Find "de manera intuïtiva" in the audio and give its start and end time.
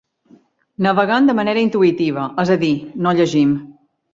1.29-2.25